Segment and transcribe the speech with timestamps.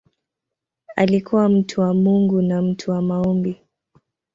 [0.95, 3.61] Alikuwa mtu wa Mungu na mtu wa maombi.